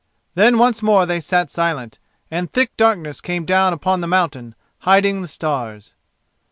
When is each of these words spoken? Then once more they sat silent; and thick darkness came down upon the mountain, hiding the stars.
Then 0.33 0.57
once 0.57 0.81
more 0.81 1.05
they 1.05 1.19
sat 1.19 1.51
silent; 1.51 1.99
and 2.31 2.51
thick 2.51 2.75
darkness 2.75 3.21
came 3.21 3.45
down 3.45 3.71
upon 3.71 4.01
the 4.01 4.07
mountain, 4.07 4.55
hiding 4.79 5.21
the 5.21 5.27
stars. 5.27 5.93